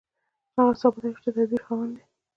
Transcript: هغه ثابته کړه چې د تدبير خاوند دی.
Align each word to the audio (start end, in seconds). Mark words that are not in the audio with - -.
هغه 0.55 0.73
ثابته 0.81 1.09
کړه 1.15 1.19
چې 1.23 1.29
د 1.31 1.35
تدبير 1.35 1.61
خاوند 1.65 1.93
دی. 1.97 2.03